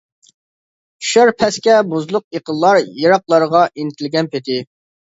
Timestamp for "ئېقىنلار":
2.35-2.83